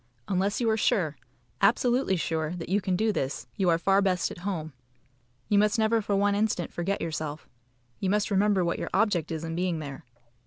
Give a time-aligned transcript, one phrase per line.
[0.27, 1.15] Unless you are sure
[1.61, 4.73] absolutely sure that you can do this, you are far best at home.
[5.47, 7.47] You must never for one instant forget yourself.
[7.99, 10.03] You must remember what your object is in being there.